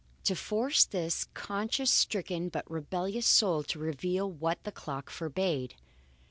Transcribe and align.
To 0.23 0.35
force 0.35 0.83
this 0.83 1.25
conscience 1.35 1.91
stricken 1.91 2.49
but 2.49 2.67
rebellious 2.67 3.27
soul 3.27 3.61
to 3.65 3.77
reveal 3.77 4.27
what 4.31 4.63
the 4.63 4.71
clock 4.71 5.11
forbade! 5.11 5.75